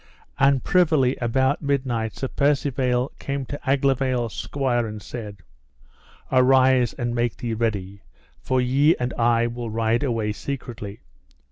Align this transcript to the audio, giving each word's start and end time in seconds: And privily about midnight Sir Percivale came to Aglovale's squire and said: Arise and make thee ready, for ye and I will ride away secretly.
And 0.39 0.63
privily 0.63 1.15
about 1.17 1.61
midnight 1.61 2.15
Sir 2.15 2.27
Percivale 2.29 3.09
came 3.19 3.45
to 3.45 3.59
Aglovale's 3.67 4.33
squire 4.33 4.87
and 4.87 4.99
said: 4.99 5.37
Arise 6.31 6.93
and 6.93 7.13
make 7.13 7.37
thee 7.37 7.53
ready, 7.53 8.01
for 8.39 8.59
ye 8.59 8.95
and 8.95 9.13
I 9.13 9.45
will 9.45 9.69
ride 9.69 10.01
away 10.01 10.31
secretly. 10.31 11.01